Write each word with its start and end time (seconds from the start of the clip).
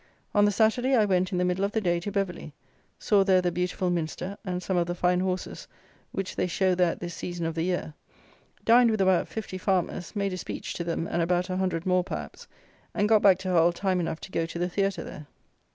On 0.33 0.45
the 0.45 0.51
Saturday 0.51 0.95
I 0.95 1.05
went 1.05 1.31
in 1.31 1.37
the 1.37 1.45
middle 1.45 1.63
of 1.63 1.73
the 1.73 1.79
day 1.79 1.99
to 1.99 2.11
Beverley; 2.11 2.55
saw 2.97 3.23
there 3.23 3.39
the 3.39 3.51
beautiful 3.51 3.91
minster, 3.91 4.35
and 4.43 4.63
some 4.63 4.75
of 4.75 4.87
the 4.87 4.95
fine 4.95 5.19
horses 5.19 5.67
which 6.11 6.35
they 6.35 6.47
show 6.47 6.73
there 6.73 6.93
at 6.93 6.99
this 6.99 7.13
season 7.13 7.45
of 7.45 7.53
the 7.53 7.61
year; 7.61 7.93
dined 8.65 8.89
with 8.89 8.99
about 9.01 9.27
fifty 9.27 9.59
farmers; 9.59 10.15
made 10.15 10.33
a 10.33 10.37
speech 10.37 10.73
to 10.73 10.83
them 10.83 11.05
and 11.05 11.21
about 11.21 11.51
a 11.51 11.57
hundred 11.57 11.85
more, 11.85 12.03
perhaps; 12.03 12.47
and 12.95 13.07
got 13.09 13.21
back 13.21 13.37
to 13.37 13.51
Hull 13.51 13.71
time 13.71 13.99
enough 13.99 14.19
to 14.21 14.31
go 14.31 14.47
to 14.47 14.57
the 14.57 14.67
theatre 14.69 15.03
there. 15.03 15.27